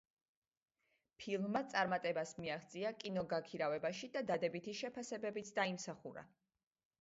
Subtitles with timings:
[1.23, 6.27] ფილმმა წარმატებას მიაღწია კინოგაქირავებაში და დადებითი შეფასებებიც დაიმსახურა.